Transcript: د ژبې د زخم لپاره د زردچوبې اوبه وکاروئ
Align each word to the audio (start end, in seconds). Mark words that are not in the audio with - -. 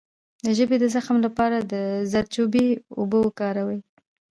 د 0.45 0.47
ژبې 0.57 0.77
د 0.79 0.85
زخم 0.95 1.17
لپاره 1.25 1.57
د 1.71 1.73
زردچوبې 2.11 2.67
اوبه 2.99 3.17
وکاروئ 3.21 3.79